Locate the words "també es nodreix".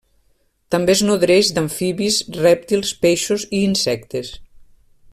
0.75-1.51